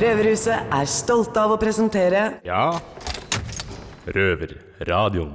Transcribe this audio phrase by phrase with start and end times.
[0.00, 2.70] Røverhuset er stolte av å presentere Ja,
[4.08, 5.34] Røverradioen.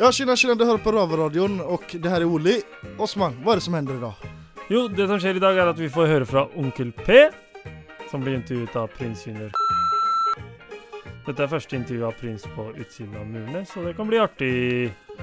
[0.00, 2.56] Ja, tjena tjena, du hører på Røverradioen, og det her er Oli.
[2.98, 4.24] Osman, hva er det som hender i dag?
[4.72, 7.28] Jo, det som skjer i dag, er at vi får høre fra Onkel P,
[8.10, 9.54] som blir intervjuet av prins Junior.
[11.22, 14.56] Dette er første intervju av prins på utsiden av murene, så det kan bli artig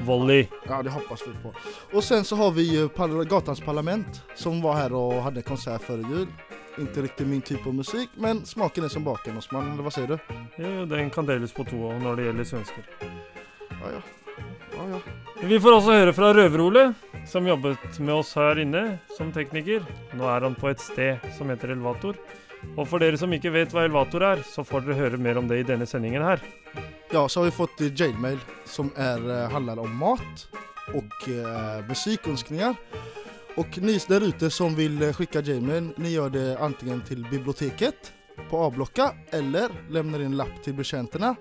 [0.07, 0.45] volley.
[0.69, 1.51] Ja, det hoppas vi på.
[1.91, 5.83] Og sen så har vi ju par Gatans parlament som var her og hadde konsert
[5.83, 6.31] før jul.
[6.79, 10.07] Inte riktigt min typ av musik, men smaken är som baken Osman, eller vad säger
[10.07, 10.17] du?
[10.55, 12.85] Jo, den kan deles på to når det gjelder svensker.
[13.69, 14.01] Ja, ja.
[14.77, 14.99] Ja, ja.
[15.41, 16.93] Vi får også høre fra Røver-Ole,
[17.27, 18.83] som jobbet med oss her inne
[19.17, 19.83] som tekniker.
[20.15, 22.15] Nå er han på et sted som heter Elvator.
[22.75, 25.47] Og for dere som ikke vet hva Elvator er, så får dere høre mer om
[25.51, 26.43] det i denne sendingen her.
[27.11, 30.47] Ja, så har vi fått eh, jailmail som er, handler om mat
[30.95, 32.75] og eh, musikönskningar.
[33.59, 38.13] Och ni där ute som vill eh, skicka jailmail, ni gör det antingen till biblioteket
[38.49, 41.35] på A-blocka eller lämnar in en lapp till betjänterna.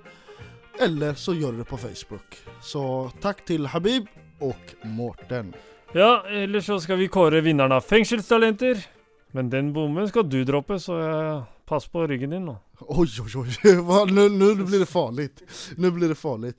[0.81, 2.37] Eller så gör du det på Facebook.
[2.61, 4.07] Så tack till Habib
[4.39, 5.55] och Mårten.
[5.93, 8.87] Ja, eller så skal vi kåre vinneren av Fengselstalenter.
[9.33, 12.59] Men den bommen skal du droppe, så eh, pass på ryggen din nå.
[12.79, 13.33] Oj, oj,
[13.65, 15.43] oj, Nå nu, nu blir det farligt.
[15.77, 16.57] Nu blir det farligt.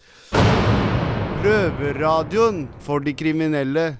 [1.43, 3.95] Røverradioen for de kriminelle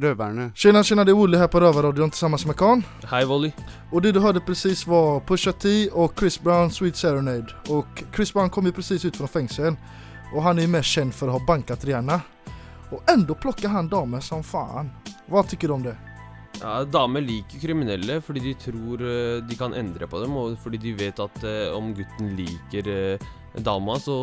[0.00, 0.52] røverne.
[0.54, 2.82] Tjena, tjena, det är Olle här på Rövarradion tillsammans med Kan.
[3.04, 3.52] Hej Volley.
[3.92, 7.46] Och det du hörde precis var Pusha T och Chris Brown Sweet Serenade.
[7.68, 9.76] Och Chris Brown kom ju precis ut från fängseln.
[10.34, 12.20] Och han är ju mest känd för att ha bankat Rihanna.
[12.90, 14.90] Och ändå plockar han damer som fan.
[15.26, 15.96] Vad tycker du om det?
[16.60, 20.80] Ja, Damer liker kriminelle fordi de tror eh, de kan endre på dem, og fordi
[20.82, 23.28] de vet at eh, om gutten liker eh,
[23.62, 24.16] dama, så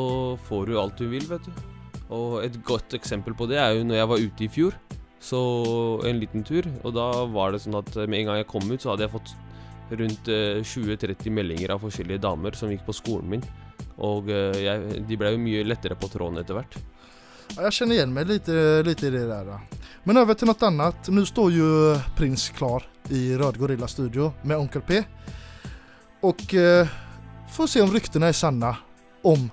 [0.48, 1.52] får du alt du vil, vet du.
[2.10, 4.76] Og et godt eksempel på det er jo når jeg var ute i fjor,
[5.26, 5.42] så
[6.06, 8.66] en liten tur, og da var det sånn at eh, med en gang jeg kom
[8.70, 9.36] ut, så hadde jeg fått
[10.02, 13.48] rundt eh, 20-30 meldinger av forskjellige damer som gikk på skolen min.
[14.06, 16.78] Og eh, jeg, de ble jo mye lettere på tråden etter hvert.
[17.56, 18.48] Ja, jeg kjenner igjen meg litt,
[18.86, 19.52] lite i det der.
[19.52, 19.86] Da.
[20.06, 21.10] Men over til noe annet.
[21.14, 21.68] Nu står jo
[22.18, 25.00] Prins klar i Rød Gorilla Studio med Onkel P.
[26.26, 26.90] Og eh,
[27.54, 28.76] får se om ryktene er sanna
[29.26, 29.48] om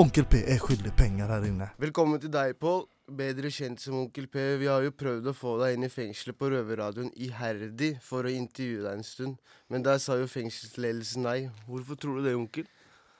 [0.00, 1.68] Onkel P er skyldig penger her inne.
[1.80, 2.86] Velkommen til deg, Pål.
[3.12, 4.42] Bedre kjent som Onkel P.
[4.62, 8.32] Vi har jo prøvd å få deg inn i fengselet på Røverradioen iherdig for å
[8.32, 9.40] intervjue deg en stund.
[9.68, 11.38] Men der sa jo fengselsledelsen nei.
[11.66, 12.68] Hvorfor tror du det, onkel?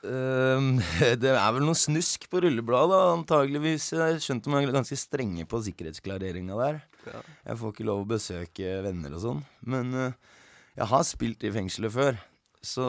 [0.02, 0.80] Um,
[1.22, 3.90] det er vel noe snusk på rullebladet, antageligvis.
[3.94, 6.80] Jeg skjønte de er ganske strenge på sikkerhetsklareringa der.
[7.06, 7.20] Ja.
[7.50, 9.44] Jeg får ikke lov å besøke venner og sånn.
[9.68, 10.38] Men uh,
[10.78, 12.18] jeg har spilt i fengselet før,
[12.64, 12.86] så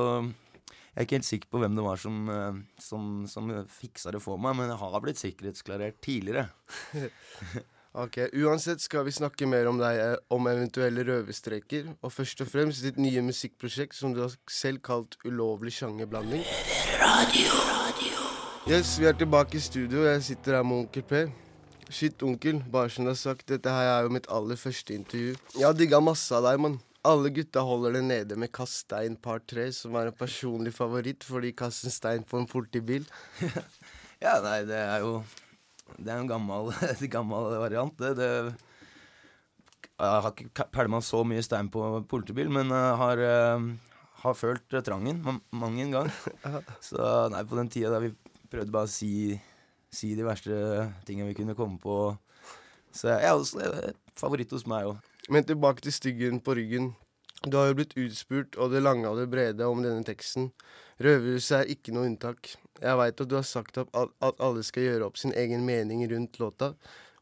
[0.94, 4.22] jeg er ikke helt sikker på hvem det var som, eh, som, som fiksa det
[4.22, 6.50] for meg, men jeg har blitt sikkerhetsklarert tidligere.
[7.94, 12.48] Ok, Uansett skal vi snakke mer om deg, eh, om eventuelle røverstreker, og først og
[12.50, 16.42] fremst ditt nye musikkprosjekt som du har selv kalt Ulovlig sjangerblanding.
[18.66, 20.00] Yes, vi er tilbake i studio.
[20.02, 21.30] og Jeg sitter her med onkel Per.
[21.90, 22.64] Shit, onkel.
[22.72, 25.38] Bare som du har sagt, dette her er jo mitt aller første intervju.
[25.54, 26.80] Jeg har digga masse av deg, mann.
[27.04, 31.26] Alle gutta holder det nede med Kast stein par tre, som er en personlig favoritt,
[31.28, 33.08] fordi kast en stein på en politibil.
[34.24, 35.18] Ja, nei, det er jo
[35.98, 36.70] Det er en gammel,
[37.12, 38.14] gammel variant, det.
[38.16, 38.30] det
[39.94, 43.66] jeg har ikke pælma så mye stein på politibil, men jeg har, eh,
[44.24, 46.10] har følt trangen ma mang en gang.
[46.88, 48.14] Så nei, på den tida da vi
[48.52, 49.36] prøvde bare å si,
[49.94, 50.56] si de verste
[51.08, 52.16] tingene vi kunne komme på
[52.96, 55.13] Så jeg er også favoritt hos meg òg.
[55.32, 56.92] Men tilbake til styggen på ryggen.
[57.44, 60.50] Du har jo blitt utspurt og det lange og det brede om denne teksten.
[61.04, 62.54] Røverhuset er ikke noe unntak.
[62.84, 66.04] Jeg veit at du har sagt at, at alle skal gjøre opp sin egen mening
[66.12, 66.74] rundt låta,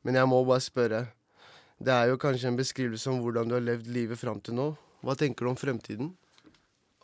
[0.05, 1.01] men jeg må bare spørre.
[1.81, 4.67] Det er jo kanskje en beskrivelse om hvordan du har levd livet fram til nå.
[5.01, 6.11] Hva tenker du om fremtiden?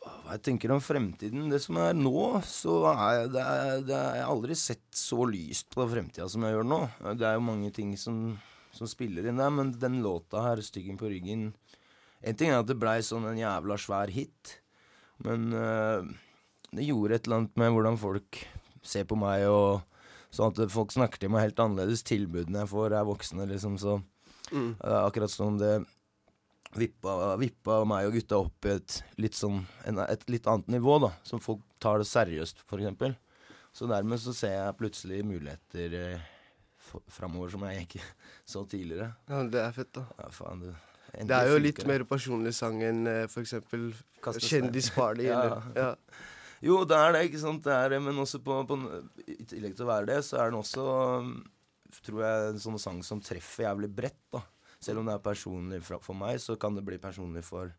[0.04, 2.12] Hva jeg tenker om fremtiden Det som er nå,
[2.46, 6.44] så er det, er- det er, Jeg har aldri sett så lyst på fremtida som
[6.46, 6.78] jeg gjør nå.
[7.18, 8.38] Det er jo mange ting som,
[8.72, 11.52] som spiller inn der, men den låta her, 'Styggen på ryggen'
[12.20, 14.58] En ting er at det blei sånn en jævla svær hit,
[15.22, 16.02] men uh,
[16.74, 18.40] det gjorde et eller annet med hvordan folk
[18.82, 19.82] ser på meg, og
[20.34, 22.02] sånn at folk snakker til meg helt annerledes.
[22.02, 24.02] Tilbudene jeg får, er voksne, liksom, så
[24.50, 24.76] Mm.
[24.80, 25.84] er akkurat som det
[26.74, 30.98] vippa, vippa meg og gutta opp i et litt, sånn, en, et litt annet nivå,
[31.04, 31.12] da.
[31.22, 33.14] Som folk tar det seriøst, eksempel.
[33.72, 36.26] Så dermed så ser jeg plutselig muligheter eh,
[37.12, 38.02] framover som jeg ikke
[38.52, 39.12] så tidligere.
[39.30, 40.06] Ja, Det er fett, da.
[40.20, 40.74] Ja, faen, det,
[41.28, 43.54] Det er jo litt mer personlig sang enn f.eks.
[44.24, 44.68] Kaste stein.
[44.68, 45.28] Kjendisparty.
[45.32, 45.62] Ja.
[45.76, 45.92] ja.
[46.64, 47.62] Jo, det er det, ikke sant.
[47.62, 48.78] Det er men også på, på,
[49.30, 50.86] i tillegg til å være det, så er den også
[51.22, 51.36] um,
[52.02, 54.24] tror jeg, en sånn sang som treffer jævlig bredt.
[54.34, 54.42] da.
[54.82, 57.70] Selv om det er personlig for, for meg, så kan det bli personlig for,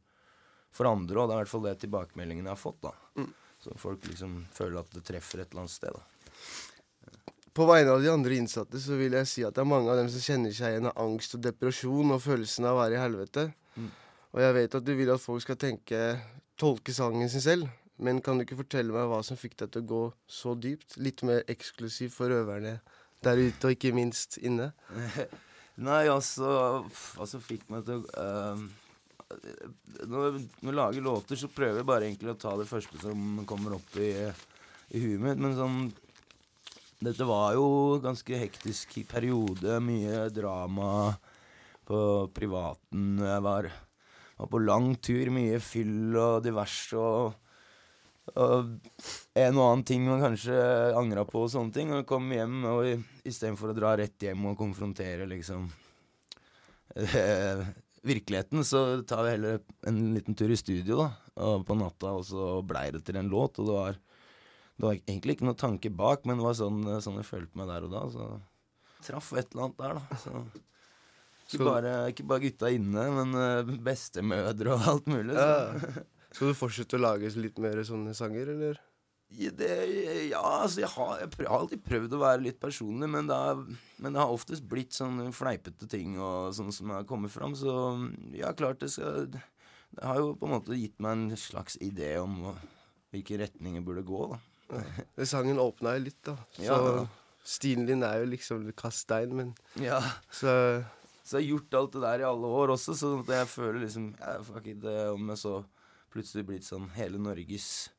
[0.76, 1.28] for andre òg.
[1.28, 2.82] Det er i hvert fall det tilbakemeldingene jeg har fått.
[2.88, 3.32] da Mm.
[3.60, 5.92] Så folk liksom føler at det treffer et eller annet sted.
[5.92, 6.04] da
[7.56, 10.00] På vegne av de andre innsatte så vil jeg si at det er mange av
[10.00, 13.02] dem som kjenner seg igjen av angst og depresjon og følelsen av å være i
[13.02, 13.46] helvete.
[13.76, 13.90] Mm.
[14.36, 16.02] Og jeg vet at du vil at folk skal tenke
[16.60, 17.70] tolke sangen sin selv.
[18.00, 20.96] Men kan du ikke fortelle meg hva som fikk deg til å gå så dypt?
[21.04, 22.78] Litt mer eksklusiv for røverne
[23.26, 24.70] der ute, og ikke minst inne.
[25.90, 28.70] Nei, altså Hva som fikk meg til å uh,
[30.10, 33.44] når, når jeg lager låter, så prøver jeg bare egentlig å ta det første som
[33.50, 34.10] kommer opp i,
[34.96, 35.42] i huet mitt.
[35.42, 35.78] Men sånn
[37.00, 39.78] Dette var jo ganske hektisk periode.
[39.84, 41.14] Mye drama
[41.88, 42.00] på
[42.36, 43.22] privaten.
[43.24, 43.70] Jeg var,
[44.42, 45.32] var på lang tur.
[45.32, 46.98] Mye fyll og diverse.
[46.98, 47.38] og
[48.38, 48.68] og
[49.34, 50.56] en og annen ting man kanskje
[50.98, 51.94] angra på og sånne ting.
[51.96, 55.70] Og kom hjem, og istedenfor å dra rett hjem og konfrontere liksom
[58.12, 61.10] virkeligheten, så tar vi heller en liten tur i studio da,
[61.46, 63.60] og på natta, og så blei det til en låt.
[63.62, 64.00] Og det var,
[64.80, 67.68] det var egentlig ikke noe tanke bak, men det var sånn, sånn jeg følte meg
[67.68, 68.04] der og da.
[68.14, 68.28] Så
[69.04, 70.20] traff et eller annet der, da.
[70.24, 70.44] Så,
[71.50, 75.36] ikke, bare, ikke bare gutta inne, men eh, bestemødre og alt mulig.
[75.36, 75.50] Så.
[75.50, 76.06] Ja.
[76.30, 78.80] Skal du fortsette å lage litt mer sånne sanger, eller?
[79.30, 79.70] Ja, det,
[80.32, 83.60] ja, altså jeg har, jeg, har alltid prøvd å være litt personlig, men det, har,
[84.02, 87.54] men det har oftest blitt sånne fleipete ting og sånn som har kommet fram.
[87.58, 87.74] Så
[88.38, 92.16] ja, klart det skal Det har jo på en måte gitt meg en slags idé
[92.22, 92.40] om
[93.14, 94.40] hvilke retninger burde gå, da.
[95.34, 96.36] Sangen åpna jo litt, da.
[96.58, 97.08] Så Ja.
[97.44, 100.00] stilen din er jo liksom kast stein, men Ja.
[100.32, 100.86] så
[101.24, 104.16] Så jeg har gjort alt det der i alle år også, så jeg føler liksom
[104.18, 104.84] jeg, Fuck it,
[105.14, 105.66] om jeg så
[106.12, 107.90] plutselig blitt sånn hele Norges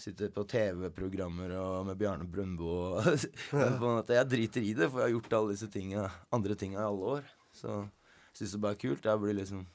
[0.00, 3.04] Sitter på TV-programmer og med Bjarne Brøndbo og
[4.08, 7.04] Jeg driter i det, for jeg har gjort alle disse tingene, andre tinga i alle
[7.20, 7.22] år.
[7.52, 9.04] Så jeg syns det bare er kult.
[9.04, 9.66] Jeg blir liksom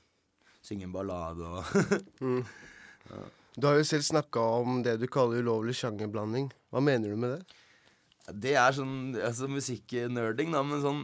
[0.65, 1.63] Synge en ballade og
[2.25, 2.41] mm.
[3.55, 6.49] Du har jo selv snakka om det du kaller ulovlig sjangerblanding.
[6.73, 7.61] Hva mener du med det?
[8.45, 11.03] Det er sånn altså musikknerding, da, men sånn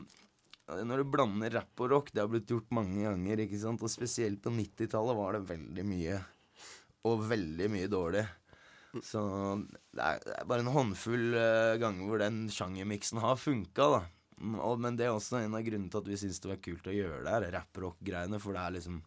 [0.87, 3.91] Når du blander rap og rock, det har blitt gjort mange ganger, ikke sant, og
[3.91, 6.19] spesielt på 90-tallet var det veldig mye.
[7.07, 8.23] Og veldig mye dårlig.
[9.03, 9.21] Så
[9.91, 14.01] det er, det er bare en håndfull eh, ganger hvor den sjangermiksen har funka, da.
[14.41, 16.61] Mm, Og, men det er også en av grunnene til at vi syns det var
[16.63, 19.01] kult å gjøre det her, rapp-rock-greiene, for det er liksom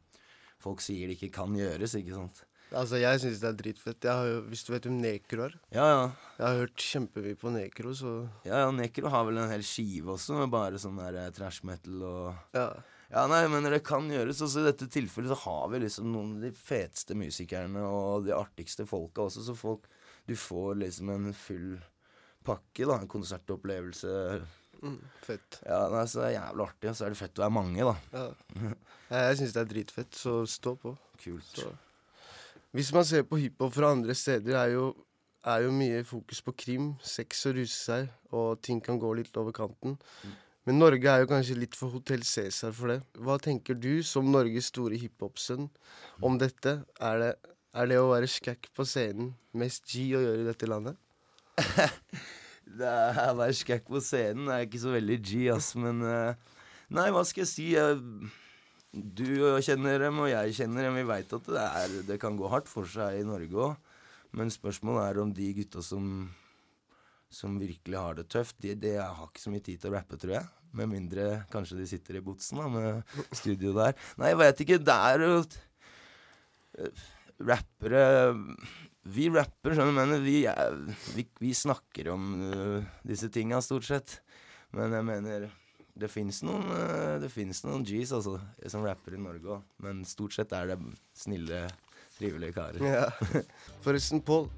[0.65, 2.39] Folk sier det ikke kan gjøres, ikke sant.
[2.75, 4.07] Altså, Jeg syns det er dritfett.
[4.07, 5.55] Jeg har jo, hvis du vet hvem Nekro er?
[5.75, 6.03] Ja, ja.
[6.39, 8.15] Jeg har hørt kjempemye på Nekro, så
[8.47, 11.63] Ja, ja, Nekro har vel en hel skive også, med bare sånn der eh, trash
[11.67, 12.69] metal og ja.
[13.15, 14.41] Ja, nei, men det kan gjøres.
[14.43, 18.35] Også I dette tilfellet så har vi liksom noen av de feteste musikerne og de
[18.35, 19.87] artigste folka også, så folk
[20.27, 21.75] Du får liksom en full
[22.45, 22.97] pakke, da.
[22.99, 24.11] En konsertopplevelse.
[24.83, 25.61] Mm, fett.
[25.69, 27.87] Ja, nei, så det er jævlig artig, og så er det fett å være mange,
[27.87, 27.95] da.
[28.17, 28.73] Ja.
[29.15, 30.95] Jeg syns det er dritfett, så stå på.
[31.23, 31.51] Kult.
[31.55, 31.71] Så.
[32.75, 34.89] Hvis man ser på hiphop fra andre steder, er jo,
[35.47, 39.37] er jo mye fokus på krim, sex og ruse seg, og ting kan gå litt
[39.39, 39.95] over kanten.
[40.67, 42.99] Men Norge er jo kanskje litt for Hotell Cæsar for det.
[43.21, 45.69] Hva tenker du, som Norges store hiphop-sønn,
[46.25, 46.81] om dette?
[46.99, 47.33] Er det,
[47.79, 50.99] er det å være skækk på scenen mest G å gjøre i dette landet?
[52.65, 56.57] Det er å være skækk på scenen er ikke så veldig G, ass, men uh,
[56.95, 57.67] Nei, hva skal jeg si?
[57.77, 58.01] Jeg,
[58.95, 59.27] du
[59.65, 60.99] kjenner dem, og jeg kjenner dem.
[61.01, 63.93] Vi veit at det, er, det kan gå hardt for seg i Norge òg.
[64.35, 66.29] Men spørsmålet er om de gutta som,
[67.31, 70.19] som virkelig har det tøft, de, de har ikke så mye tid til å rappe,
[70.19, 70.51] tror jeg.
[70.75, 73.95] Med mindre kanskje de sitter i botsen da, med studio der.
[74.19, 74.81] Nei, jeg veit ikke.
[74.83, 75.37] Det er jo
[76.83, 77.05] eh,
[77.45, 78.03] Rappere
[79.15, 80.79] Vi rapper, skjønner du, men vi, er,
[81.15, 84.19] vi, vi snakker om uh, disse tinga stort sett.
[84.75, 85.47] Men jeg mener
[85.95, 88.39] det fins noen, finnes noen G's altså,
[88.71, 89.67] som rapper i Norge òg.
[89.85, 90.79] Men stort sett er det
[91.17, 91.67] snille,
[92.17, 92.83] trivelige karer.
[92.83, 93.43] Ja.
[93.85, 94.49] Forresten, Pål.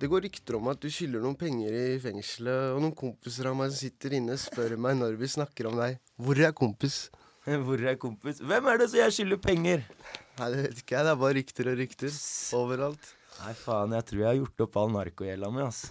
[0.00, 3.54] Det går rykter om at du skylder noen penger i fengselet, og noen kompiser av
[3.56, 6.00] meg som sitter inne, spør meg når vi snakker om deg.
[6.18, 7.04] Hvor er kompis?
[7.66, 8.40] Hvor er kompis?
[8.42, 9.84] Hvem er det som jeg skylder penger?
[10.40, 11.06] Nei, det vet ikke jeg.
[11.06, 12.18] Det er bare rykter og rykter.
[12.58, 13.10] Overalt.
[13.40, 15.82] Nei, faen, jeg tror jeg har gjort opp all narkogjelda mi, ass.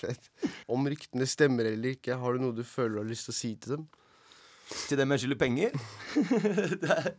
[0.00, 0.30] Fett.
[0.72, 3.36] Om ryktene stemmer eller ikke, har du noe du føler du har lyst til å
[3.36, 3.86] si til dem?
[4.66, 5.74] Til dem jeg skylder penger?
[6.82, 7.10] det, er,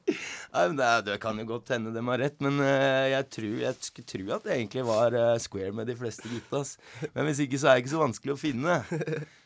[0.51, 3.53] nei, det, er, det kan jo godt hende dem har rett, men uh, jeg, tror,
[3.61, 6.65] jeg skulle tro at det egentlig var uh, square med de fleste gutta.
[6.65, 6.75] ass.
[7.13, 8.81] Men hvis ikke, så er det ikke så vanskelig å finne.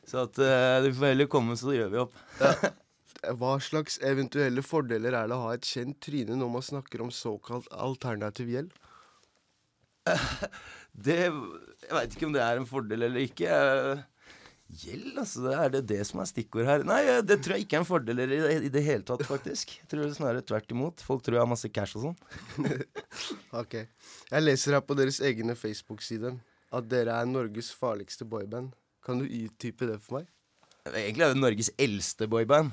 [0.09, 2.17] Så at uh, du får heller komme, så gjør vi opp.
[3.37, 7.13] Hva slags eventuelle fordeler er det å ha et kjent tryne når man snakker om
[7.13, 8.73] såkalt alternativ gjeld?
[10.91, 13.47] Det Jeg veit ikke om det er en fordel eller ikke.
[14.71, 15.41] Gjeld, altså.
[15.43, 16.83] Det er det, det som er stikkord her.
[16.87, 19.23] Nei, eh, det tror jeg ikke er en fordel i det, i det hele tatt,
[19.27, 19.73] faktisk.
[19.81, 21.03] Jeg tror snarere tvert imot.
[21.03, 22.77] Folk tror jeg har masse cash og sånn.
[23.61, 23.81] Ok.
[24.31, 26.31] Jeg leser her på deres egne Facebook-side
[26.71, 28.71] at dere er Norges farligste boyband.
[29.03, 30.29] Kan du utdype det for meg?
[30.87, 32.71] Egentlig er det Norges eldste boyband.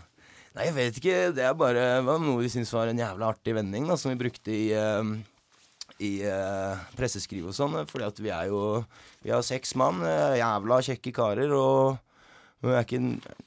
[0.54, 1.16] Nei, jeg vet ikke.
[1.35, 4.20] Det er bare det noe vi syntes var en jævla artig vending, da, som vi
[4.23, 5.11] brukte i eh,
[6.05, 8.61] i uh, presseskriv og sånn, fordi at vi er jo
[9.25, 11.99] Vi har seks mann, uh, jævla kjekke karer, og
[12.62, 12.99] vi ikke,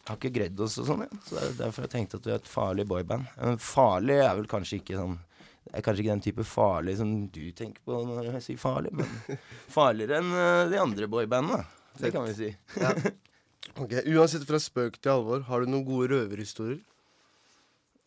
[0.07, 1.19] har ikke gredd oss og sånn, ja.
[1.27, 3.27] Så det er derfor jeg tenkte at vi er et farlig boyband.
[3.39, 5.17] Men farlig er vel kanskje ikke sånn
[5.65, 8.93] Det er kanskje ikke den type farlig som du tenker på når jeg sier farlig,
[8.95, 9.41] men
[9.77, 11.65] farligere enn eh, de andre boybandene.
[11.99, 12.49] Det kan vi si.
[13.79, 16.81] Ok, Uansett fra spøk til alvor, har du noen gode røverhistorier?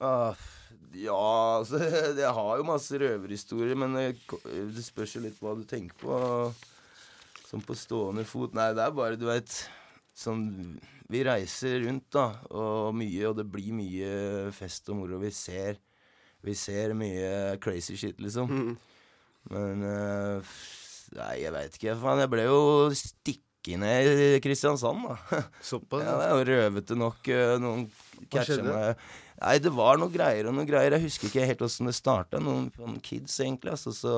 [0.02, 0.34] Ah,
[0.98, 1.80] ja, altså
[2.24, 6.18] Jeg har jo masse røverhistorier, men det, spørs jo litt hva du tenker på.
[7.48, 8.54] Sånn på stående fot.
[8.56, 9.64] Nei, det er bare, du veit
[10.14, 10.44] Sånn
[11.10, 14.12] Vi reiser rundt, da, og mye, og det blir mye
[14.54, 15.18] fest og moro.
[15.22, 15.80] Vi ser
[16.44, 18.76] Vi ser mye crazy shit, liksom.
[19.50, 20.54] Men uh,
[21.14, 21.96] Nei, jeg veit ikke.
[22.00, 22.60] Faen, jeg ble jo
[23.80, 25.40] ned i Kristiansand, da.
[25.72, 26.04] Såpass?
[26.04, 27.28] Ja, det er jo røvete nok.
[27.32, 27.86] eh, Noen
[28.30, 28.98] catcher meg
[29.44, 30.94] Nei, det var noe greier og noe greier.
[30.94, 32.38] Jeg husker ikke helt åssen det starta.
[32.40, 33.72] Noen, noen kids, egentlig.
[33.74, 34.12] Altså, så,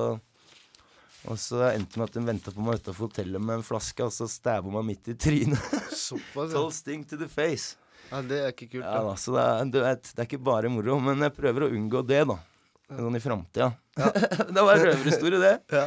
[1.26, 4.04] og så endte det med at de venta på meg utafor hotellet med en flaske,
[4.04, 5.72] og så stabba meg midt i trynet.
[6.06, 6.62] Såpass, ja.
[6.76, 7.78] Sting to the face.
[8.12, 8.20] ja.
[8.28, 8.84] Det er ikke kult.
[8.84, 9.08] Ja, da.
[9.08, 10.98] da, så det er, du vet, det er ikke bare moro.
[11.08, 12.36] Men jeg prøver å unngå det, da.
[12.86, 13.72] Sånn i framtida.
[14.54, 15.86] det var en røverhistorie, det.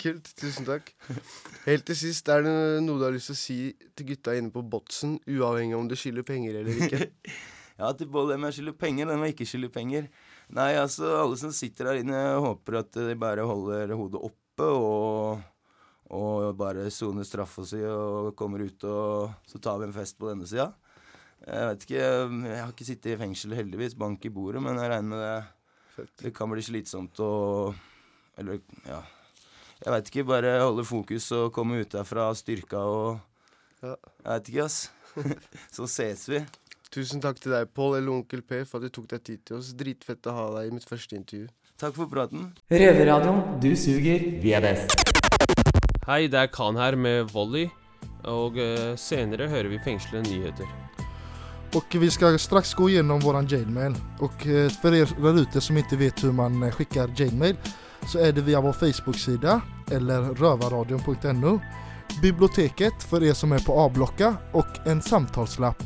[0.00, 0.30] Kult.
[0.40, 0.92] Tusen takk.
[1.66, 2.54] Helt til sist, er det
[2.84, 3.58] noe du har lyst til å si
[3.92, 7.10] til gutta inne på Botsen, uavhengig om du skylder penger eller ikke?
[7.74, 10.04] Ja, til både dem jeg skylder penger, og dem jeg ikke skylder penger.
[10.54, 15.40] Nei, altså, alle som sitter der inne, håper at de bare holder hodet oppe og,
[16.14, 20.30] og bare soner straffa si og kommer ut, og så tar vi en fest på
[20.30, 20.68] denne sida.
[21.42, 22.04] Jeg vet ikke,
[22.46, 25.34] jeg har ikke sittet i fengsel heldigvis, bank i bordet, men jeg regner med det.
[26.20, 27.74] Det kan bli slitsomt og
[28.38, 28.58] Eller,
[28.88, 29.02] ja.
[29.84, 33.20] Jeg veit ikke, bare holde fokus og komme ut derfra styrka og
[33.84, 33.94] Ja.
[34.24, 34.90] Jeg veit ikke, ass.
[35.76, 36.40] Så ses vi.
[36.94, 39.58] Tusen takk til deg, Pål eller Onkel P, for at du tok deg tid til
[39.58, 39.72] oss.
[39.76, 41.48] Dritfett å ha deg i mitt første intervju.
[41.82, 42.52] Takk for praten.
[42.70, 43.58] Røverradioen.
[43.60, 44.94] Du suger, vi er best.
[46.06, 47.66] Hei, det er Khan her med Volley.
[48.30, 50.70] Og eh, senere hører vi fengslende nyheter.
[51.74, 53.94] Och vi ska strax gå igenom våran Jailmail.
[54.18, 57.56] Och eh, för er där ute som inte vet hur man eh, skickar Jailmail
[58.06, 61.60] så är det via vår Facebook-sida eller rövarradion.no
[62.22, 65.82] Biblioteket för er som är på A-blocka och en samtalslapp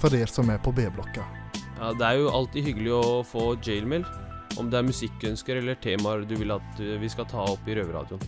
[0.00, 1.24] för er som är på B-blocka.
[1.80, 4.04] Ja, Det er jo alltid hyggelig å få jailmail.
[4.58, 7.74] Om det er musikkønsker eller temaer du vil at eh, vi skal ta opp i
[7.74, 8.22] Røverradioen.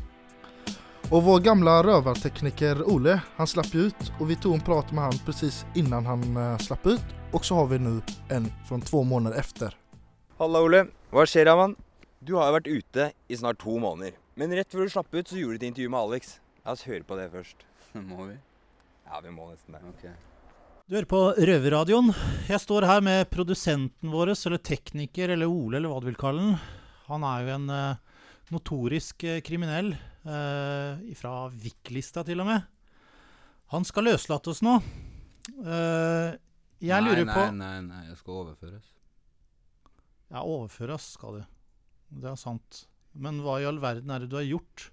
[1.10, 5.04] Och vår gamla rövartekniker Ole, han slapp ju ut och vi tog en prat med
[5.04, 7.04] han precis innan han eh, slapp ut.
[7.32, 9.76] Och så har vi nu en från två månader efter.
[10.38, 10.86] Halla, Ole.
[11.10, 11.76] Hva skjer, Aman?
[12.20, 14.18] Du har jo vært ute i snart to måneder.
[14.36, 16.34] Men rett før du slapp ut, så gjorde du et intervju med Alex.
[16.66, 17.64] La oss høre på det først.
[18.10, 18.36] Må vi?
[19.08, 19.82] Ja, vi må nesten det.
[19.88, 20.04] Ok.
[20.88, 22.12] Du hører på Røverradioen.
[22.50, 26.44] Jeg står her med produsenten vår, eller tekniker, eller Ole, eller hva du vil kalle
[26.44, 26.60] den.
[27.08, 28.22] Han er jo en eh,
[28.52, 29.94] notorisk eh, kriminell.
[30.28, 32.66] Uh, fra Vik-lista, til og med.
[33.72, 34.78] Han skal løslates nå.
[35.48, 36.36] Eh,
[36.84, 38.92] jeg lurer nei, på Nei, nei, nei, jeg skal overføres.
[40.28, 41.42] Ja, overføres skal du.
[42.20, 42.84] Det er sant.
[43.18, 44.88] Men hva i all verden er det du har gjort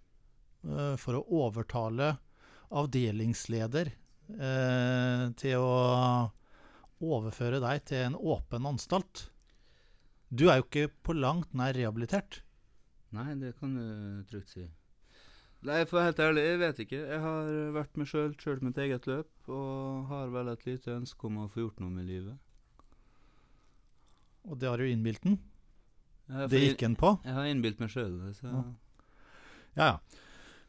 [0.68, 2.16] eh, for å overtale
[2.76, 5.76] avdelingsleder eh, til å
[7.06, 9.28] overføre deg til en åpen anstalt?
[10.28, 12.42] Du er jo ikke på langt nær rehabilitert.
[13.16, 14.66] Nei, det kan du trygt si.
[15.66, 16.98] Nei, for å være helt ærlig, jeg vet ikke.
[17.10, 21.26] Jeg har vært meg sjøl, kjørt mitt eget løp, og har vel et lite ønske
[21.30, 22.38] om å få gjort noe med livet.
[24.46, 25.40] Og det har du innbilt den.
[26.50, 27.16] Det gikk en på.
[27.26, 28.64] Jeg har innbilt meg sjøl det, så Ja.
[29.76, 29.98] Ja, ja.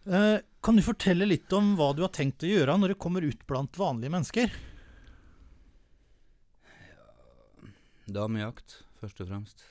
[0.07, 3.25] Eh, kan du fortelle litt om hva du har tenkt å gjøre når du kommer
[3.27, 4.53] ut blant vanlige mennesker?
[8.07, 9.65] Damejakt, først og fremst.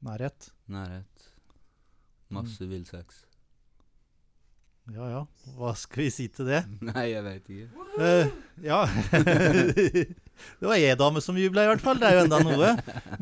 [0.00, 0.50] Nærhet.
[0.72, 1.26] Nærhet.
[2.32, 2.84] Masse mm.
[2.88, 3.26] sex.
[4.90, 5.20] Ja ja,
[5.54, 6.64] hva skal vi si til det?
[6.88, 7.84] Nei, jeg veit ikke.
[7.94, 8.30] Uh,
[8.64, 8.80] ja.
[10.58, 12.00] det var ei dame som jubla, i hvert fall.
[12.00, 12.72] Det er jo enda noe.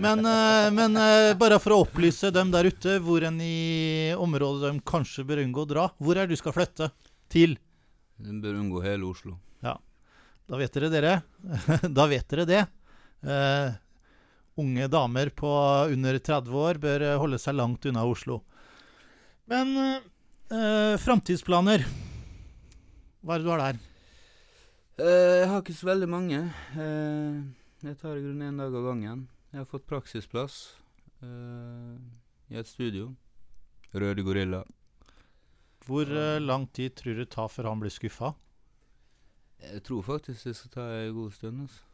[0.01, 4.73] Men, uh, men uh, bare for å opplyse dem der ute hvor enn i området
[4.73, 5.87] de kanskje bør unngå å dra.
[6.01, 6.91] Hvor er det du skal flytte
[7.29, 7.59] til?
[8.17, 9.37] Den bør unngå hele Oslo.
[9.65, 9.77] Ja.
[10.49, 11.17] Da vet dere dere.
[12.01, 12.67] da vet dere det.
[14.59, 15.51] Unge damer på
[15.93, 18.41] under 30 år bør holde seg langt unna Oslo.
[19.49, 19.77] Men
[20.51, 21.85] eh, framtidsplaner
[23.23, 23.79] Hva er det du har der?
[24.99, 26.39] Uh, jeg har ikke så veldig mange.
[26.75, 27.45] Uh,
[27.87, 29.21] jeg tar i grunnen én dag av gangen.
[29.53, 30.57] Jeg har fått praksisplass
[31.23, 31.95] uh,
[32.51, 33.13] i et studio.
[33.95, 34.65] Røde Gorilla.
[35.87, 36.11] Hvor
[36.43, 38.35] lang tid tror du det tar før han blir skuffa?
[39.63, 41.63] Jeg tror faktisk det skal ta en god stund.
[41.63, 41.87] Altså.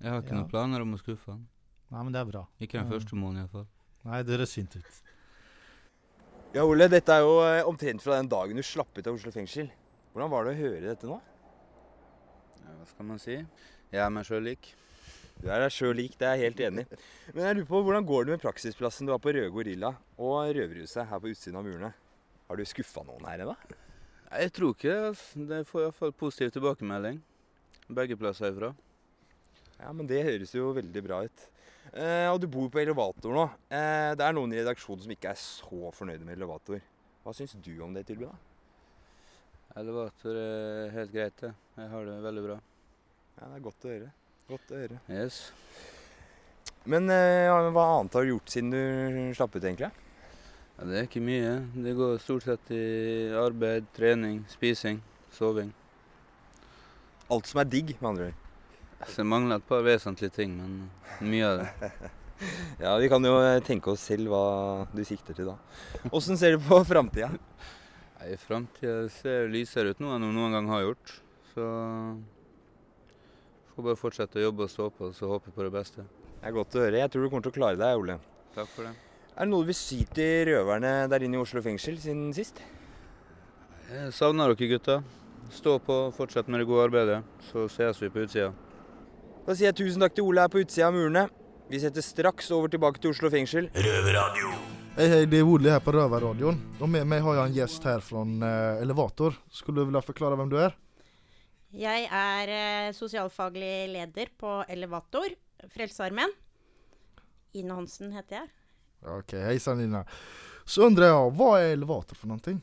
[0.00, 0.40] Jeg har ikke Ja.
[0.40, 1.46] noen planer om å skuffe han.
[1.90, 2.46] Nei, men det er bra.
[2.58, 3.68] Ikke den første måneden iallfall.
[4.04, 5.02] Nei, det høres fint ut.
[6.56, 9.28] Ja, Ole, dette er jo eh, omtrent fra den dagen du slapp ut av Oslo
[9.28, 9.66] fengsel.
[10.14, 11.18] Hvordan var det å høre dette nå?
[12.62, 13.34] Ja, hva skal man si?
[13.92, 14.70] Jeg er meg sjøl lik.
[15.36, 17.00] Du er deg sjøl lik, det er jeg helt enig i.
[17.34, 20.54] Men jeg lurer på, hvordan går det med praksisplassen du har på Røde Gorilla og
[20.56, 21.92] Røverhuset her på utsiden av murene?
[22.48, 23.58] Har du skuffa noen her ennå?
[24.30, 25.10] Jeg tror ikke det.
[25.10, 25.44] Altså.
[25.52, 27.20] Det får iallfall positiv tilbakemelding.
[28.00, 28.72] Begge plasser ifra.
[29.76, 31.48] Ja, men det høres jo veldig bra ut.
[31.92, 33.46] Eh, og du bor på elevator nå.
[33.70, 36.82] Eh, det er noen i redaksjonen som ikke er så fornøyde med elevator.
[37.24, 38.34] Hva syns du om det tilbudet?
[39.76, 41.52] Elevator er helt greit, det.
[41.76, 42.56] Jeg har det veldig bra.
[43.36, 44.10] Ja, det er godt å høre.
[44.48, 44.98] Godt å høre.
[45.12, 45.40] Yes.
[46.88, 49.90] Men eh, hva annet har du gjort siden du slapp ut, egentlig?
[50.76, 51.52] Ja, det er ikke mye.
[51.72, 52.86] Det går stort sett i
[53.36, 55.02] arbeid, trening, spising,
[55.34, 55.72] soving.
[57.32, 58.45] Alt som er digg, med andre ord.
[59.04, 61.90] Så det mangler et par vesentlige ting, men mye av det.
[62.76, 65.54] Ja, vi kan jo eh, tenke oss selv hva du sikter til da.
[66.12, 67.30] Åssen ser du på framtida?
[68.42, 71.14] Framtida ser lysere ut nå enn hun noen gang har gjort.
[71.54, 71.64] Så
[73.72, 76.04] får bare fortsette å jobbe og stå på, så håper jeg på det beste.
[76.36, 77.00] Det er godt å høre.
[77.00, 78.18] Jeg tror du kommer til å klare deg, Ole.
[78.56, 78.92] Takk for det.
[79.36, 82.60] Er det noe du vil si til røverne der inne i Oslo fengsel siden sist?
[83.88, 85.00] Jeg savner dere, gutta.
[85.56, 88.52] Stå på, fortsett med det gode arbeidet, så ses vi på utsida.
[89.46, 91.28] Da sier jeg tusen takk til Ole her på utsida av murene.
[91.70, 93.68] Vi setter straks over tilbake til Oslo fengsel.
[93.78, 94.48] Røverradio.
[94.96, 96.58] Hei, hei, det er Ole her på Røverradioen.
[96.80, 99.38] Og med meg har jeg en gjest her fra eh, Elevator.
[99.54, 100.74] Skulle du ville forklare hvem du er?
[101.78, 105.30] Jeg er eh, sosialfaglig leder på Elevator,
[105.70, 106.34] Frelsesarmeen.
[107.54, 108.50] Ine Hansen heter jeg.
[109.14, 110.02] OK, hei sann, Ine.
[110.66, 112.58] Så undrer jeg, hva er Elevator for noen ting?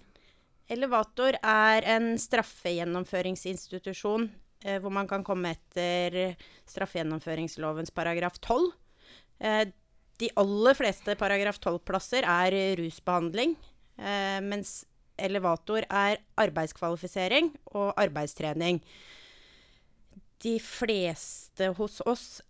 [0.67, 4.27] Elevator er en straffegjennomføringsinstitusjon
[4.63, 6.35] eh, hvor man kan komme etter
[6.69, 8.71] straffegjennomføringslovens paragraf 12.
[9.43, 9.65] Eh,
[10.21, 13.55] de aller fleste paragraf 12-plasser er rusbehandling,
[13.97, 14.83] eh, mens
[15.19, 18.81] elevator er arbeidskvalifisering og arbeidstrening.
[20.43, 22.41] De fleste hos oss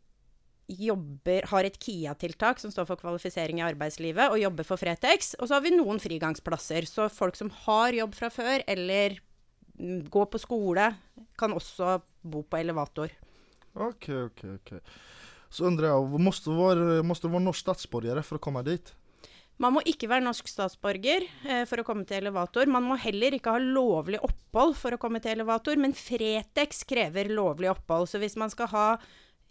[0.68, 5.34] jobber, har et KIA-tiltak som står for kvalifisering i arbeidslivet, og jobber for Fretex.
[5.40, 6.88] Og så har vi noen frigangsplasser.
[6.88, 9.20] Så folk som har jobb fra før, eller
[10.10, 10.90] går på skole,
[11.38, 13.12] kan også bo på elevator.
[13.74, 14.74] Ok, ok, ok.
[15.54, 18.94] Så undrer jeg, måste du vara, måste vara norsk statsborger for å komme dit?
[19.62, 22.66] Man må ikke være norsk statsborger eh, for å komme til elevator.
[22.70, 27.30] Man må heller ikke ha lovlig opphold for å komme til elevator, men Fretex krever
[27.30, 28.10] lovlig opphold.
[28.10, 28.88] Så hvis man skal ha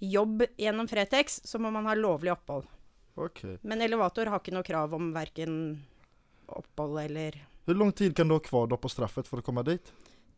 [0.02, 2.66] jobb gjennom Fretex, så må man ha lovlig opphold.
[3.14, 3.58] Okay.
[3.62, 5.54] Men elevator har ikke noe krav om verken
[6.52, 9.92] opphold eller Hvor lang tid kan du ha kvar på straffet for å komme dit?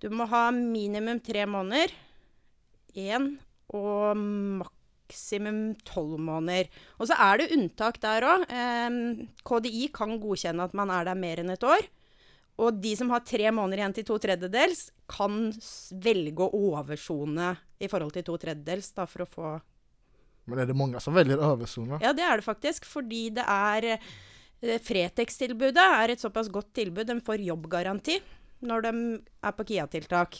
[0.05, 1.93] Du må ha minimum tre måneder.
[2.93, 3.31] Én.
[3.73, 4.19] Og
[4.61, 6.69] maksimum tolv måneder.
[7.01, 8.45] Og så er det unntak der òg.
[9.49, 11.88] KDI kan godkjenne at man er der mer enn et år.
[12.61, 15.49] Og de som har tre måneder igjen til to tredjedels, kan
[16.05, 19.57] velge å oversone i forhold til to tredjedels da, for å få
[20.45, 21.99] Men er det mange som velger oversone?
[22.05, 22.85] Ja, det er det faktisk.
[22.85, 27.09] Fordi det er eh, Fretex-tilbudet er et såpass godt tilbud.
[27.09, 28.21] De får jobbgaranti
[28.62, 28.95] når de
[29.43, 30.38] er på KIA-tiltak.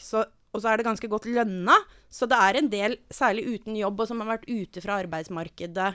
[0.55, 1.75] Og så er det ganske godt lønna.
[2.09, 5.89] Så det er en del, særlig uten jobb, og som har vært ute fra arbeidsmarkedet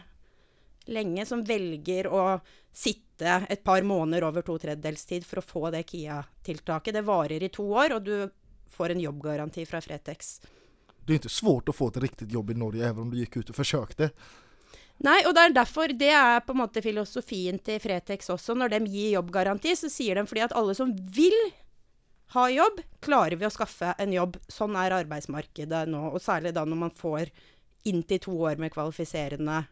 [0.90, 2.24] lenge, som velger å
[2.72, 6.96] sitte et par måneder over to tredjedels tid for å få det KIA-tiltaket.
[6.96, 8.14] Det varer i to år, og du
[8.70, 10.38] får en jobbgaranti fra Fretex.
[11.00, 13.40] Det er ikke svårt å få et riktig jobb i Norge selv om du gikk
[13.40, 14.10] ut og forsøkte.
[15.00, 18.54] Nei, og det er derfor det er på en måte filosofien til Fretex også.
[18.54, 21.36] Når de gir jobbgaranti, så sier de fordi at alle som vil
[22.34, 24.36] ha jobb, klarer vi å skaffe en jobb.
[24.50, 27.32] Sånn er arbeidsmarkedet nå, og særlig da når man får
[27.90, 29.64] inntil to år med kvalifiserende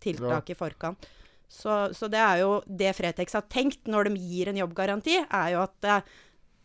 [0.00, 1.06] tiltak i forkant.
[1.50, 5.52] Så, så det er jo det Fretex har tenkt når de gir en jobbgaranti, er
[5.54, 5.96] jo at det,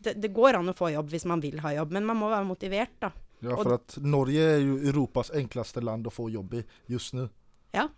[0.05, 2.29] det, det går an å få jobb hvis man vil ha jobb, men man må
[2.29, 3.11] være motivert, da.
[3.43, 7.25] Ja, for at Norge er jo Europas enkleste land å få jobb i just nu.
[7.75, 7.89] Ja.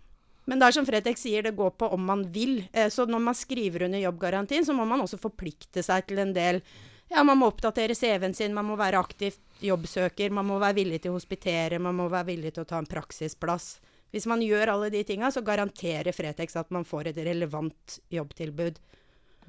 [0.48, 2.62] Men det er som Fretex sier, det går på om man vil.
[2.72, 6.32] Eh, Så når man skriver under jobbgarantien, så må man også forplikte seg til en
[6.36, 6.62] del
[7.10, 11.02] Ja, man må oppdatere CV-en sin, man må være aktiv jobbsøker, man må være villig
[11.04, 13.78] til å hospitere, man må være villig til å ta en praksisplass.
[14.12, 18.80] Hvis man gjør alle de tinga, så garanterer Fretex at man får et relevant jobbtilbud.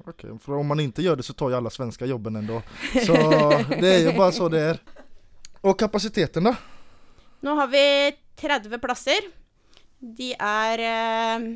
[0.07, 2.61] Ok, For om man ikke gjør det så tar jo alle svenske jobben enda.
[3.07, 3.15] Så
[3.73, 4.79] det er jo bare så det er.
[5.67, 6.53] Og kapasiteten, da?
[7.43, 7.83] Nå har vi
[8.39, 9.27] 30 plasser.
[9.99, 11.47] De er eh,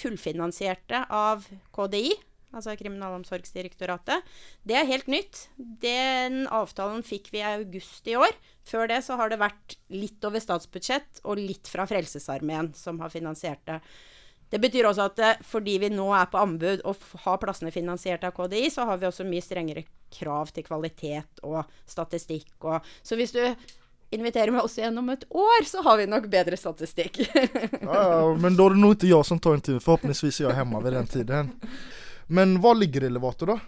[0.00, 1.44] fullfinansierte av
[1.76, 2.14] KDI,
[2.52, 4.22] altså Kriminalomsorgsdirektoratet.
[4.62, 5.46] Det er helt nytt.
[5.56, 8.32] Den avtalen fikk vi i august i år.
[8.68, 13.12] Før det så har det vært litt over statsbudsjett og litt fra Frelsesarmeen som har
[13.12, 13.80] finansiert det.
[14.52, 18.24] Det betyr også at eh, fordi vi nå er på anbud og har plassene finansiert
[18.28, 22.52] av KDI, så har vi også mye strengere krav til kvalitet og statistikk.
[22.60, 23.40] Og, så hvis du
[24.12, 27.22] inviterer meg oss gjennom et år, så har vi nok bedre statistikk.
[27.80, 29.84] Ja, men da er det nok ikke jeg som tar intervjuet.
[29.86, 31.52] Forhåpentligvis er jeg hemma ved den tiden.
[32.28, 33.58] Men hva ligger Elevator da?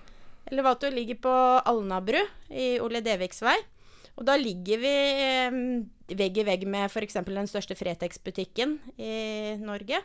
[0.53, 2.21] Elevator ligger på Alnabru
[2.53, 3.57] i Ole Deviks vei.
[4.14, 4.93] Og da ligger vi
[5.25, 5.57] eh,
[6.14, 7.17] vegg i vegg med f.eks.
[7.27, 9.99] den største Fretex-butikken i Norge.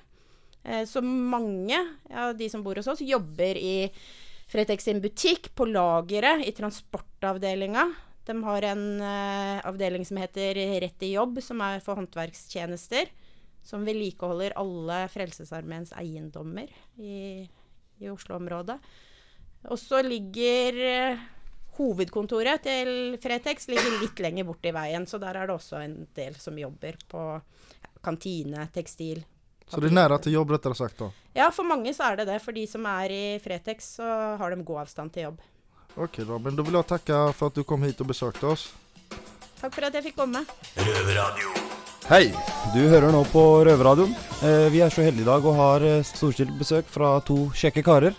[0.63, 1.77] Eh, så mange
[2.09, 3.91] av de som bor hos oss, jobber i
[4.49, 7.85] Fretex sin butikk, på lageret, i transportavdelinga.
[8.25, 13.12] De har en eh, avdeling som heter Rett i jobb, som er for håndverkstjenester.
[13.65, 17.43] Som vedlikeholder alle Frelsesarmeens eiendommer i,
[17.99, 18.77] i Oslo-området.
[19.69, 21.25] Og så ligger eh,
[21.79, 25.97] hovedkontoret til Fretex ligger litt lenger bort i veien, så der er det også en
[26.15, 27.25] del som jobber på
[28.03, 29.23] kantine, tekstil.
[29.69, 31.12] Så det er nære til jobb rättare sagt da?
[31.35, 32.39] Ja, for mange så er det det.
[32.41, 34.09] For de som er i Fretex, så
[34.39, 35.43] har de god avstand til jobb.
[35.95, 38.69] Ok, Robin, Da vil jeg takke for at du kom hit og besøkte oss.
[39.59, 41.68] Takk for at jeg fikk komme.
[42.09, 42.31] Hei,
[42.73, 44.15] du hører nå på Røverradioen.
[44.41, 47.83] Eh, vi er så heldige i dag og har eh, storstilt besøk fra to kjekke
[47.85, 48.15] karer.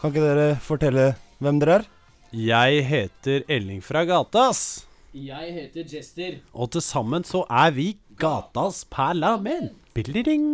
[0.00, 1.04] Kan ikke dere fortelle
[1.44, 1.84] hvem dere er?
[2.32, 4.86] Jeg heter Elling fra Gatas.
[5.12, 6.38] Jeg heter Jester.
[6.56, 9.76] Og til sammen så er vi Gatas parlament.
[9.92, 10.48] Billiding.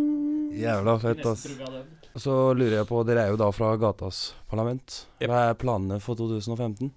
[0.59, 1.47] Jævla fett, ass.
[2.19, 5.05] Så lurer jeg på, dere er jo da fra Gatas parlament.
[5.23, 6.91] Hva er planene for 2015?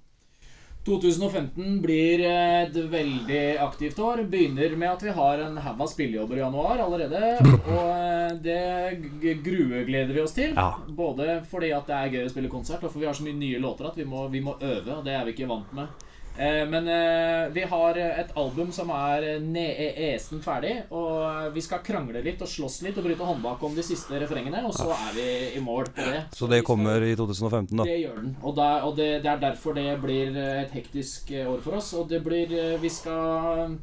[0.85, 4.25] 2015 blir et veldig aktivt år.
[4.29, 7.23] Begynner med at vi har en haug av spillejobber i januar allerede.
[7.40, 10.53] Og eh, det gruegleder vi oss til.
[10.53, 10.75] Ja.
[10.88, 13.38] Både fordi at det er gøy å spille konsert, og for vi har så mye
[13.38, 14.99] nye låter at vi må, vi må øve.
[14.99, 16.04] Og det er vi ikke vant med.
[16.37, 20.73] Eh, men eh, vi har et album som er ne- esen ferdig.
[20.90, 24.64] Og vi skal krangle litt og slåss litt og bryte håndbak om de siste refrengene.
[24.66, 26.25] Og så er vi i mål på det.
[26.35, 27.87] Så det kommer i 2015, da?
[27.87, 28.37] Det gjør den.
[28.42, 31.79] Og, der, og det, det er derfor det blir eh, et hektisk eh, år for
[31.79, 31.92] oss.
[31.94, 33.77] Og det blir eh, Vi skal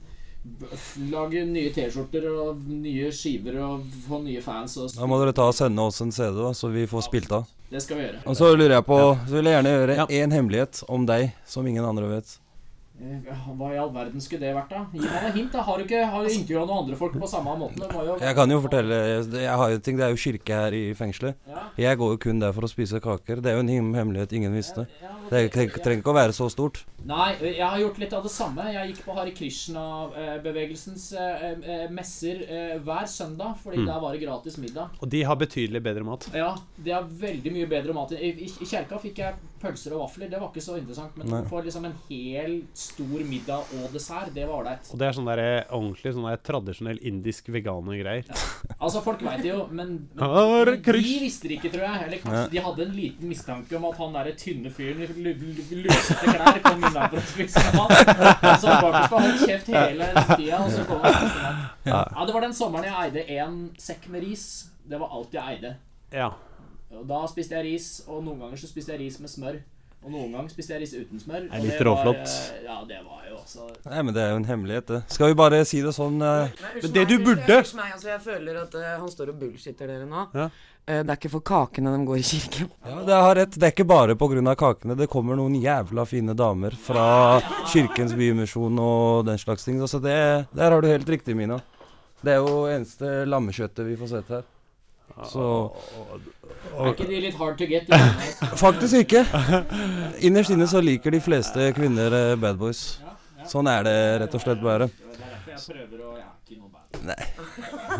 [1.11, 4.73] lage nye T-skjorter og nye skiver og få nye fans.
[4.81, 7.31] Og Da må dere ta og sende oss en CD, da, så vi får spilt
[7.37, 7.45] av.
[7.71, 8.21] Det skal vi gjøre.
[8.27, 8.97] Og så lurer jeg på,
[9.29, 12.33] så vil jeg gjerne gjøre én hemmelighet om deg som ingen andre vet.
[13.01, 14.81] Hva i all verden skulle det vært, da?
[14.93, 15.51] Gi meg noen hint.
[15.51, 17.81] da Har du ikke har intervjua noen andre folk på samme måten?
[17.81, 18.99] Jo Jeg kan jo fortelle
[19.41, 21.35] jeg har jo ting, Det er jo kirke her i fengselet.
[21.49, 21.63] Ja.
[21.77, 23.41] Jeg går jo kun der for å spise kaker.
[23.41, 24.85] Det er jo en hemmelighet ingen visste.
[25.29, 26.83] Det er- det trenger ikke å være så stort.
[27.03, 28.61] Nei, jeg har gjort litt av det samme.
[28.71, 33.85] Jeg gikk på Hare Krishna-bevegelsens eh, eh, messer eh, hver søndag, fordi Mm.
[33.87, 34.89] der var det gratis middag.
[35.01, 36.27] Og de har betydelig bedre mat.
[36.33, 38.11] Ja, de har veldig mye bedre mat.
[38.11, 40.29] I, i, i kjerka fikk jeg pølser og vafler.
[40.31, 41.15] Det var ikke så interessant.
[41.19, 41.41] Men Nei.
[41.49, 44.91] for liksom en hel stor middag og dessert, det var ålreit.
[44.91, 48.27] Og det er sånn der, eh, ordentlig sånn der tradisjonell indisk veganergreier.
[48.81, 52.07] Altså, folk veit det jo, men, men, de visste det ikke, tror jeg.
[52.07, 52.47] Eller kanskje Ja.
[52.55, 56.81] de hadde en liten mistanke om at han derre tynne fyren i lusete klær kom
[56.81, 58.59] inn der for å spise mat.
[58.61, 61.77] Så har holdt kjeft hele tida, og så kom han mat.
[61.85, 62.01] Ja.
[62.15, 64.47] Ja, det var den sommeren jeg eide én sekk med ris.
[64.87, 65.75] Det var alt jeg eide.
[66.11, 66.31] Ja.
[66.97, 69.61] Og da spiste jeg ris, og noen ganger så spiste jeg ris med smør.
[70.01, 71.43] Og noen ganger spiste jeg ris uten smør.
[71.45, 72.23] Det er litt råflott.
[72.25, 75.01] eh, Ja, det var jo også Nei, men det er jo en hemmelighet, det.
[75.13, 76.49] Skal vi bare si det sånn Men
[76.81, 80.07] det meg, burde unnskyld meg, altså, jeg føler at uh, han står og bullshitter dere
[80.09, 80.23] nå.
[80.33, 80.47] Ja.
[80.89, 82.71] Uh, det er ikke for kakene de går i kirken.
[82.81, 83.57] Ja, det har rett.
[83.61, 84.55] Det er ikke bare pga.
[84.57, 84.97] kakene.
[84.97, 87.05] Det kommer noen jævla fine damer fra
[87.69, 89.77] Kirkens Bymisjon og den slags ting.
[89.79, 90.17] Altså, det,
[90.49, 91.61] der har du helt riktig, Mina.
[92.25, 94.49] Det er jo eneste lammekjøttet vi får sett her.
[95.29, 95.43] Så
[96.77, 97.83] Er ikke de litt hard to get?
[98.63, 99.21] Faktisk ikke.
[100.23, 102.81] Innerst inne så liker de fleste kvinner eh, bad boys.
[103.49, 104.85] Sånn er det rett og slett bare.
[105.51, 106.83] Jeg prøver å Jeg er ikke noe bad.
[107.11, 107.21] Nei.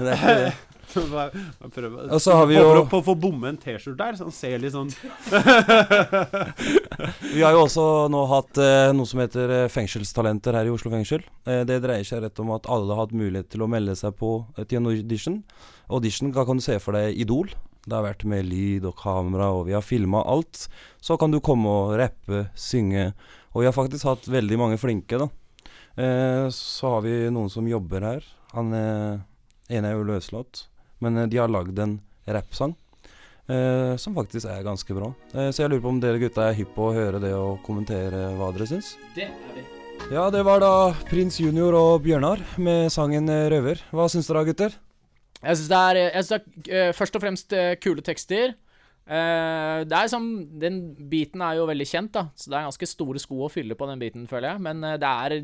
[0.02, 0.54] Det er ikke det.
[0.92, 4.34] Og så har vi jo- Håper på å få bomme en T-skjorte der, så han
[4.36, 4.90] ser litt sånn
[7.32, 10.92] Vi har jo også nå hatt eh, noe som heter eh, fengselstalenter her i Oslo
[10.94, 11.22] fengsel.
[11.48, 14.12] Eh, det dreier seg rett om at alle har hatt mulighet til å melde seg
[14.20, 15.38] på eh, til en audition.
[15.92, 17.52] Audition da kan du se for deg Idol.
[17.82, 20.68] Det har vært med lyd og kamera, og vi har filma alt.
[21.02, 23.12] Så kan du komme og rappe, synge.
[23.52, 25.28] Og vi har faktisk hatt veldig mange flinke, da.
[25.98, 28.28] Eh, så har vi noen som jobber her.
[28.54, 29.18] Han eh,
[29.74, 30.68] ene er jo løslatt,
[31.04, 31.98] men eh, de har lagd en
[32.30, 32.78] rappsang.
[33.52, 35.10] Eh, som faktisk er ganske bra.
[35.34, 37.60] Eh, så jeg lurer på om dere gutta er hypp på å høre det og
[37.66, 38.94] kommentere hva dere syns?
[39.18, 39.66] Det er vi.
[40.14, 43.84] Ja, det var da Prins Junior og Bjørnar med sangen eh, 'Røver'.
[43.92, 44.78] Hva syns dere, gutter?
[45.42, 48.54] Jeg syns det er, synes det er uh, først og fremst uh, kule tekster.
[49.10, 50.28] Uh, det er som,
[50.62, 53.78] Den biten er jo veldig kjent, da, så det er ganske store sko å fylle
[53.78, 54.64] på den biten, føler jeg.
[54.68, 55.42] Men det er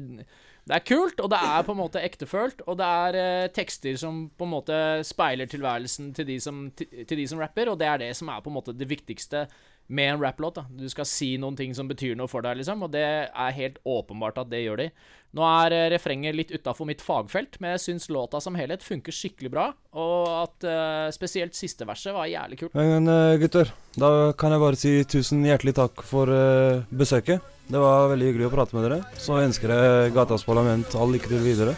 [0.67, 4.25] det er kult, og det er på en måte ektefølt, og det er tekster som
[4.35, 7.87] på en måte speiler tilværelsen til de, som, til, til de som rapper, og det
[7.87, 9.45] er det som er på en måte det viktigste
[9.87, 10.55] med en rapplåt.
[10.55, 10.65] da.
[10.69, 13.79] Du skal si noen ting som betyr noe for deg, liksom, og det er helt
[13.87, 14.89] åpenbart at det gjør de.
[15.37, 19.15] Nå er eh, refrenget litt utafor mitt fagfelt, men jeg syns låta som helhet funker
[19.15, 22.77] skikkelig bra, og at uh, spesielt siste verset var jævlig kult.
[22.77, 27.43] Men eh, gutter, da kan jeg bare si tusen hjertelig takk for uh, besøket.
[27.67, 29.01] Det var veldig hyggelig å prate med dere.
[29.19, 31.75] Så ønsker jeg Gatas Parlament all lykke til videre.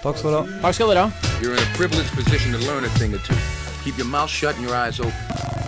[0.00, 0.62] Takk skal dere ha.
[0.64, 1.28] Takk skal dere ha.
[1.44, 3.36] You're in a privileged position to learn a thing or two.
[3.84, 5.63] Keep your mouth shut and your eyes open.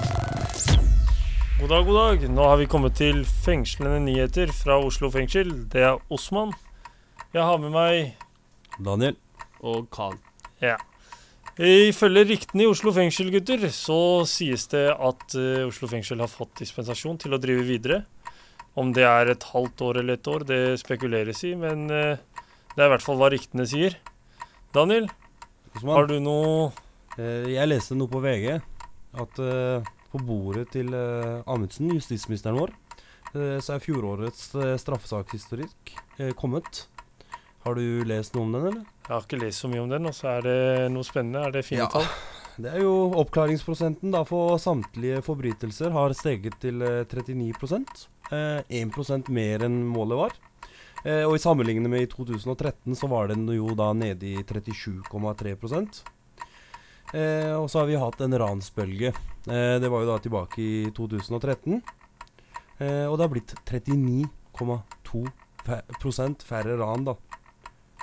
[1.66, 2.24] God dag, god dag.
[2.30, 5.48] Nå har vi kommet til fengslende nyheter fra Oslo fengsel.
[5.66, 6.52] Det er Osman.
[7.34, 8.12] Jeg har med meg
[8.78, 9.16] Daniel.
[9.66, 10.14] Og Khan.
[10.62, 10.76] Ja.
[11.58, 13.98] Ifølge ryktene i Oslo fengsel, gutter, så
[14.30, 17.98] sies det at uh, Oslo fengsel har fått dispensasjon til å drive videre.
[18.78, 22.14] Om det er et halvt år eller et år, det spekuleres i, men uh,
[22.76, 23.98] det er i hvert fall hva ryktene sier.
[24.70, 25.10] Daniel,
[25.74, 25.96] Osman?
[25.98, 26.56] har du noe
[27.18, 29.46] uh, Jeg leste noe på VG at
[30.16, 32.72] på bordet til eh, Amundsen, justisministeren vår,
[33.34, 35.96] eh, så er fjorårets eh, straffesakshistorikk
[36.40, 36.86] kommet.
[37.66, 38.84] Har du lest noe om den, eller?
[39.06, 40.58] Jeg har ikke lest så mye om den, og så er det
[40.94, 41.42] noe spennende.
[41.48, 41.88] Er det fine Ja.
[41.92, 42.06] tall?
[42.56, 49.28] Det er jo oppklaringsprosenten da for samtlige forbrytelser har steget til eh, 39 eh, 1%
[49.28, 50.32] mer enn målet var.
[51.04, 55.52] Eh, og i sammenligning med i 2013 så var den jo da nede i 37,3
[57.14, 59.12] eh, Og så har vi hatt en ransbølge.
[59.46, 61.82] Eh, det var jo da tilbake i 2013.
[62.78, 65.26] Eh, og det har blitt 39,2
[65.64, 67.14] fæ- færre ran, da.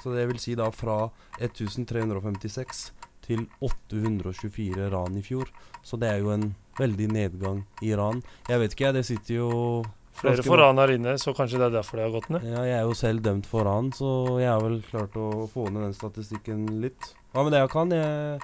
[0.04, 2.92] Så det vil si da fra 1356
[3.24, 5.48] til 824 ran i fjor.
[5.84, 8.22] Så det er jo en veldig nedgang i ran.
[8.50, 8.94] Jeg vet ikke.
[8.94, 12.12] Det sitter jo Flere får ran her inne, så kanskje det er derfor det har
[12.14, 12.44] gått ned.
[12.46, 15.64] Ja, jeg er jo selv dømt for ran, så jeg har vel klart å få
[15.74, 17.16] ned den statistikken litt.
[17.34, 17.90] Ja, men det jeg kan?
[17.90, 18.42] Jeg,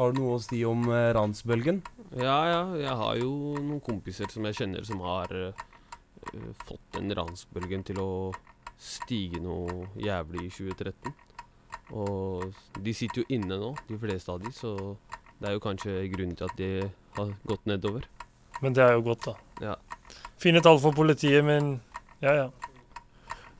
[0.00, 1.82] har du noe å si om eh, ransbølgen?
[2.16, 2.60] Ja, ja.
[2.80, 5.64] Jeg har jo noen kompiser som jeg kjenner som har eh,
[6.32, 8.10] eh, fått den ransbølgen til å
[8.80, 11.12] stige noe jævlig i 2013.
[12.00, 12.46] Og
[12.80, 14.72] de sitter jo inne nå, de fleste av de, så
[15.40, 16.70] det er jo kanskje grunnen til at de
[17.18, 18.06] har gått nedover.
[18.64, 19.34] Men det er jo godt, da.
[19.60, 19.76] Ja.
[20.40, 21.74] Fine tall for politiet, men
[22.24, 22.48] ja, ja.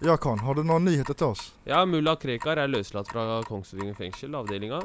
[0.01, 1.51] Ja, Khan, har du noen nyheter til oss?
[1.69, 4.81] Ja, mulla Krekar er løslatt fra Kongsvinger fengsel, avdelinga.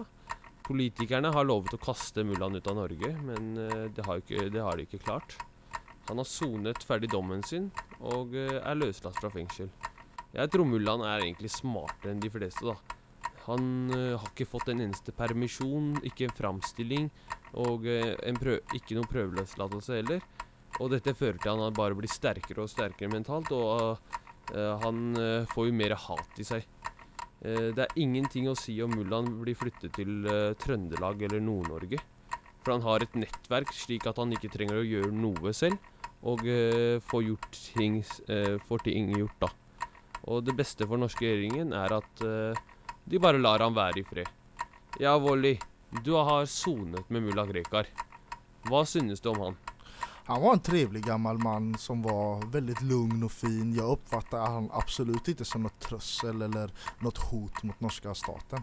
[0.66, 4.64] Politikerne har lovet å kaste mullaen ut av Norge, men eh, det har, ikke, det
[4.66, 5.36] har de ikke klart.
[6.08, 7.68] Han har sonet ferdig dommen sin
[8.00, 9.70] og eh, er løslatt fra fengsel.
[10.34, 12.98] Jeg tror mullaen er egentlig smartere enn de fleste, da.
[13.46, 17.12] Han eh, har ikke fått en eneste permisjon, ikke en framstilling
[17.62, 18.40] og en
[18.76, 20.26] ikke noen prøveløslatelse heller.
[20.82, 24.02] Og dette fører til at han bare blir sterkere og sterkere mentalt, og
[24.52, 25.16] uh, han
[25.54, 26.66] får jo mer hat i seg.
[27.46, 32.00] Eh, det er ingenting å si om mullaen blir flyttet til eh, Trøndelag eller Nord-Norge.
[32.64, 35.78] For han har et nettverk slik at han ikke trenger å gjøre noe selv,
[36.26, 38.00] og eh, får gjort ting,
[38.66, 39.52] får ting gjort, da.
[40.26, 42.24] Og det beste for norske regjeringen er at
[43.06, 44.32] de bare lar han være i fred.
[44.98, 45.54] Ja, Volly,
[45.92, 47.92] du har sonet med mulla Krekar.
[48.66, 49.60] Hva synes du om han?
[50.28, 53.74] Han var en trevlig gammal man som var väldigt lugn och fin.
[53.74, 58.62] Jag uppfattar han absolut inte som något trössel eller något hot mot norska staten.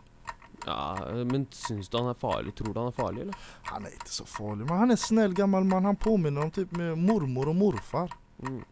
[0.66, 2.55] Ja, Men syns du han er farlig?
[2.55, 3.35] Tror du han er farlig, eller?
[3.62, 5.85] Han är inte så farlig, men han är en snäll gammal man.
[5.85, 8.12] Han påminner om typ med mormor och morfar.
[8.42, 8.64] Mm.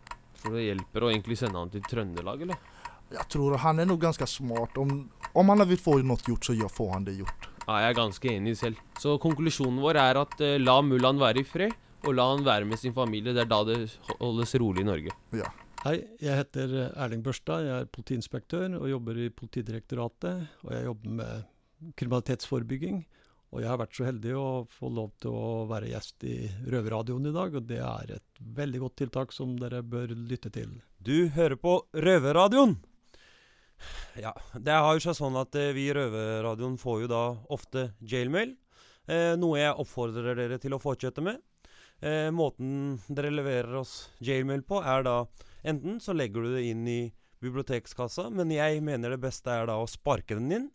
[0.42, 2.56] Tror du det hjelper å egentlig sende han til Trøndelag, eller?
[3.10, 4.76] Jag tror han är nog ganska smart.
[4.76, 7.48] Om, om han vill få något gjort så får han det gjort.
[7.66, 8.78] Ja, jeg er ganske enig selv.
[8.98, 12.68] Så konklusjonen vår er at eh, la mullaen være i fred, og la han være
[12.68, 13.34] med sin familie.
[13.36, 13.78] Det er da det
[14.20, 15.14] holdes rolig i Norge.
[15.36, 15.50] Ja.
[15.80, 17.64] Hei, jeg heter eh, Erling Børstad.
[17.64, 20.44] Jeg er politiinspektør og jobber i Politidirektoratet.
[20.66, 23.00] Og jeg jobber med kriminalitetsforebygging.
[23.50, 26.36] Og jeg har vært så heldig å få lov til å være gjest i
[26.70, 30.76] Røverradioen i dag, og det er et veldig godt tiltak som dere bør lytte til.
[31.02, 32.76] Du hører på Røverradioen!
[34.20, 37.88] Ja, det har jo seg sånn at eh, vi i Røverradioen får jo da ofte
[38.04, 38.52] jailmail.
[39.10, 41.40] Eh, noe jeg oppfordrer dere til å fortsette med.
[42.00, 45.16] Eh, måten dere leverer oss jailmail på, er da
[45.68, 47.00] enten så legger du det inn i
[47.44, 50.68] bibliotekskassa, men jeg mener det beste er da å sparke den inn.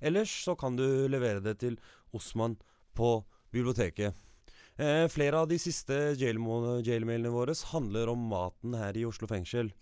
[0.00, 1.78] Ellers så kan du levere det til
[2.14, 2.56] Osman
[2.96, 3.18] på
[3.52, 4.14] biblioteket.
[4.78, 9.72] Eh, flere av de siste jailmailene våre handler om maten her i Oslo fengsel.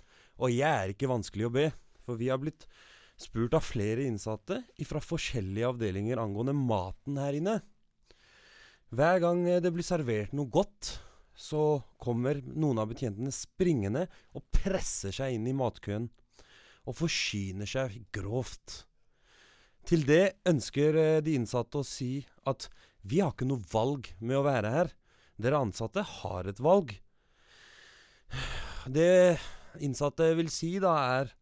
[0.41, 1.67] Og jeg er ikke vanskelig å be.
[2.07, 2.65] For vi har blitt
[3.21, 7.59] spurt av flere innsatte fra forskjellige avdelinger angående maten her inne.
[8.95, 10.93] Hver gang det blir servert noe godt,
[11.37, 16.09] så kommer noen av betjentene springende og presser seg inn i matkøen.
[16.87, 18.85] Og forsyner seg grovt.
[19.87, 22.69] Til det ønsker eh, de innsatte å si at
[23.07, 24.93] vi har ikke noe valg med å være her.
[25.39, 26.95] Dere ansatte har et valg.
[28.87, 29.37] Det
[29.83, 31.35] innsatte vil si da, er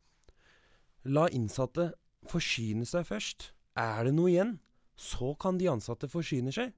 [1.05, 1.91] La innsatte
[2.29, 3.51] forsyne seg først.
[3.77, 4.55] Er det noe igjen,
[4.97, 6.73] så kan de ansatte forsyne seg.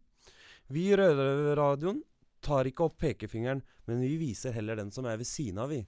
[0.73, 2.03] Vi i Røverradioen
[2.43, 5.85] tar ikke opp pekefingeren, men vi viser heller den som er ved siden av, vi.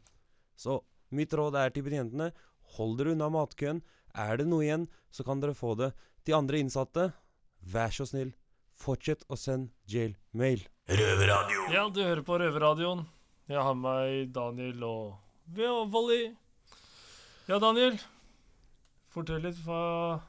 [0.59, 0.81] Så
[1.15, 2.31] mitt råd er til betjentene,
[2.77, 3.83] hold dere unna matkøen.
[4.15, 5.93] Er det noe igjen, så kan dere få det.
[6.27, 7.11] De andre innsatte,
[7.63, 8.35] vær så snill,
[8.79, 10.63] fortsett å sende jailmail.
[10.89, 11.67] Røverradio.
[11.75, 13.03] Ja, du hører på Røverradioen.
[13.49, 16.31] Jeg har med meg Daniel og ja, Volley.
[17.49, 17.99] Ja, Daniel.
[19.09, 19.59] Fortell litt.
[19.65, 20.21] Hva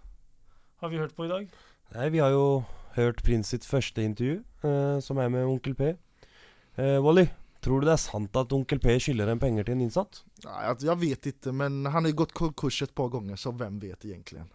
[0.79, 1.49] har vi hørt på i dag?
[1.95, 2.45] Nei, vi har jo
[3.07, 5.93] hørt Prins sitt første intervju, eh, som er med Onkel P.
[6.79, 7.25] Eh, Wally,
[7.63, 10.23] tror du det er sant at Onkel P skylder en penger til en innsatt?
[10.45, 13.79] Nei, jeg jag vet ikke, men han har gått konkurs et par ganger, så hvem
[13.81, 14.45] vet egentlig?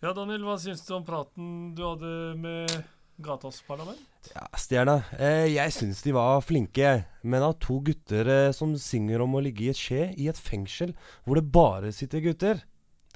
[0.00, 2.72] Ja, Daniel, hva syns du om praten du hadde med
[3.20, 4.00] Gatas parlament?
[4.32, 7.04] Ja, Stjerna, eh, jeg syns de var flinke, jeg.
[7.22, 10.40] Men av to gutter eh, som synger om å ligge i et skje i et
[10.40, 12.62] fengsel hvor det bare sitter gutter,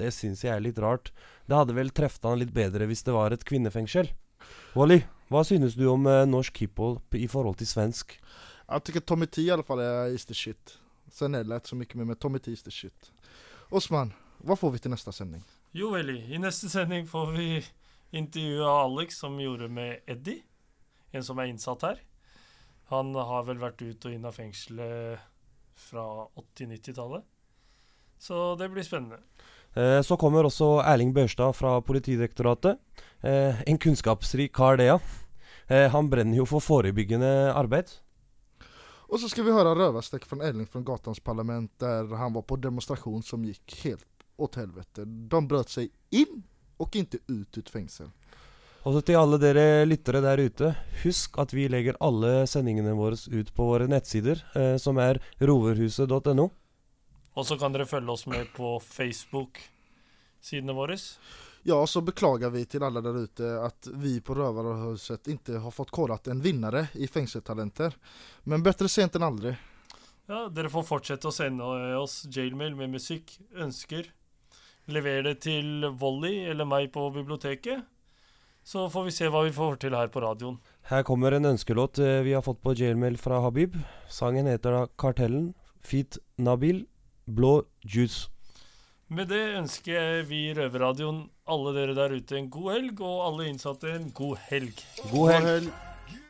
[0.00, 1.12] det syns jeg er litt rart.
[1.46, 4.10] Det hadde vel treffet han litt bedre hvis det var et kvinnefengsel.
[4.74, 5.02] Wally,
[5.32, 8.16] hva synes du om eh, norsk hiphop i forhold til svensk?
[8.64, 10.78] Jeg syns Tommy T i alla fall er is the shit.
[11.14, 13.12] Sen är det inte så mycket mer, men Tommy T is the shit.
[13.70, 15.44] Osman, hva får vi til neste sending?
[15.72, 16.18] Jo, Eli.
[16.34, 17.46] I neste sending får vi
[18.14, 20.42] intervjue Alex, som gjorde med Eddie.
[21.12, 22.02] En som er innsatt her.
[22.90, 25.22] Han har vel vært ut og inn av fengselet
[25.74, 27.24] fra 80-90-tallet.
[28.18, 29.22] Så det blir spennende.
[29.74, 32.78] Eh, så kommer også Erling Børstad fra Politidirektoratet.
[33.20, 34.98] Eh, en kunnskapsrik kar, det, ja.
[35.66, 37.90] Eh, han brenner jo for forebyggende arbeid.
[39.08, 42.58] Og så skal vi høre røverstikk fra Erling fra gatans parlament der han var på
[42.60, 45.04] demonstrasjon som gikk helt åt helvete.
[45.04, 46.42] De brøt seg inn
[46.80, 48.10] og ikke ut ut fengsel.
[48.84, 53.16] Og så til alle dere lyttere der ute, husk at vi legger alle sendingene våre
[53.16, 56.50] ut på våre nettsider, eh, som er roverhuset.no.
[57.34, 60.98] Og så kan dere følge oss med på Facebook-sidene våre.
[61.66, 65.94] Ja, så beklager vi til alle der ute at vi på Røverhuset ikke har fått
[65.94, 67.96] kåret en vinner i Fengselstalenter.
[68.44, 69.54] Men bedre sent enn aldri.
[70.28, 71.64] Ja, dere får fortsette å sende
[71.96, 74.12] oss jailmail med musikk, ønsker.
[74.92, 77.84] Lever det til Volley eller meg på biblioteket.
[78.64, 80.56] Så får vi se hva vi får til her på radioen.
[80.88, 83.76] Her kommer en ønskelåt eh, vi har fått på jailmail fra Habib.
[84.08, 85.52] Sangen heter da Kartellen,
[85.84, 86.84] Fit Nabil,
[87.26, 88.28] Blå Juice.
[89.08, 93.48] Med det ønsker vi i Røverradioen alle dere der ute en god helg, og alle
[93.50, 94.80] innsatte en god helg.
[95.12, 95.68] God helg.